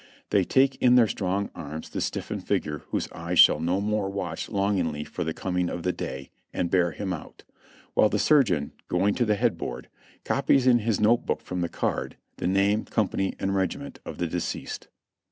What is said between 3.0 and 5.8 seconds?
eyes shall no more watch longingly for the coming